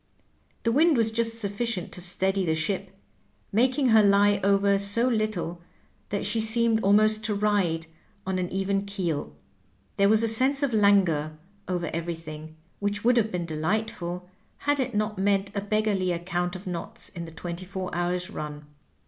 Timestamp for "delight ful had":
13.45-14.79